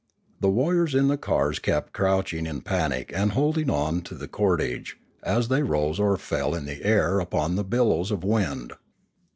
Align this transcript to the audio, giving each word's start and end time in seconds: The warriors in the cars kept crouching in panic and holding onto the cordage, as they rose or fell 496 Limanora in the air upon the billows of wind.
The 0.39 0.49
warriors 0.49 0.95
in 0.95 1.09
the 1.09 1.15
cars 1.19 1.59
kept 1.59 1.93
crouching 1.93 2.47
in 2.47 2.61
panic 2.61 3.11
and 3.15 3.33
holding 3.33 3.69
onto 3.69 4.15
the 4.17 4.27
cordage, 4.27 4.97
as 5.21 5.47
they 5.47 5.61
rose 5.61 5.99
or 5.99 6.17
fell 6.17 6.47
496 6.47 6.51
Limanora 6.51 6.57
in 6.57 6.65
the 6.83 6.89
air 6.89 7.19
upon 7.19 7.55
the 7.55 7.63
billows 7.63 8.09
of 8.09 8.23
wind. 8.23 8.73